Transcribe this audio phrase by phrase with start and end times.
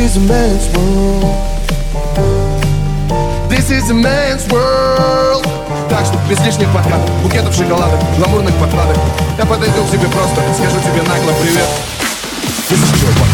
[0.00, 1.22] Is a man's world.
[3.50, 5.44] This is a man's world.
[5.90, 8.96] Так что без лишних подкатов, букетов шоколада, гламурных подкладок.
[9.36, 11.68] Я подойду к тебе просто, скажу тебе нагло привет.
[12.70, 13.29] This is your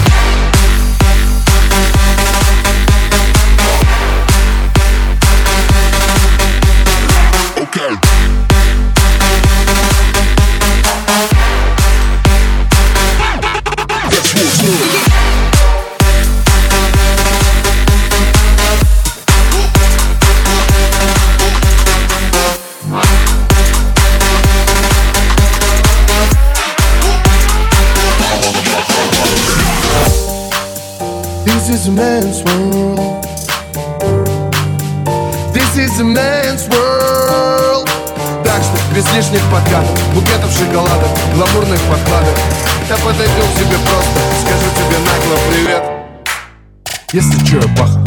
[31.47, 33.22] This is a man's world.
[35.55, 37.89] This is a man's world.
[38.42, 42.36] Так что без лишних подкатов, букетов шоколада, гламурных подкладок.
[42.89, 45.84] Я подойду к тебе просто, скажу тебе нагло привет.
[47.12, 48.05] Если чё, я баха.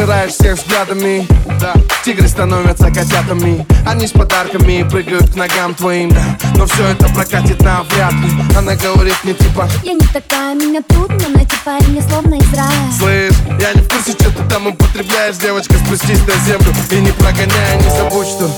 [0.00, 1.26] Пожираешь всех взглядами.
[1.60, 1.74] Да.
[2.04, 3.66] Тигры становятся котятами.
[3.86, 6.10] Они с подарками прыгают к ногам твоим.
[6.10, 6.38] Да.
[6.56, 8.30] Но все это прокатит навряд ли.
[8.56, 13.34] Она говорит мне типа Я не такая, меня трудно найти парня, словно из рая Слышь,
[13.60, 17.76] я не в курсе, что ты там употребляешь Девочка, спустись на землю И не прогоняй,
[17.76, 18.50] не забудь, что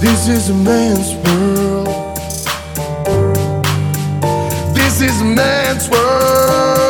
[0.00, 1.88] This is a man's world.
[4.74, 6.85] This is a man's world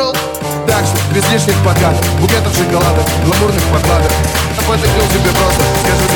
[1.27, 4.11] Так что без лишних подкатов Букетов шоколада, гламурных подкладок
[4.55, 6.06] Я подойду к тебе просто привет